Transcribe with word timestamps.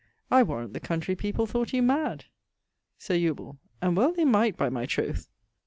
_I 0.31 0.41
warrant 0.41 0.73
the 0.73 0.79
country 0.79 1.15
people 1.15 1.45
thought 1.45 1.73
you 1.73 1.83
mad 1.83 2.25
(Sir 2.97 3.13
Eubule: 3.13 3.59
And 3.83 3.95
well 3.95 4.11
they 4.11 4.25
might, 4.25 4.57
by 4.57 4.67
my 4.69 4.87
troth!) 4.87 5.27